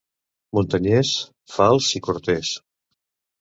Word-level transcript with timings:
Muntanyès, 0.57 1.11
fals 1.57 1.91
i 2.01 2.03
cortès. 2.09 2.55